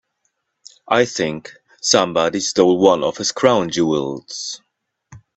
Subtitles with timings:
[0.87, 4.59] I think somebody stole one of his crown jewels.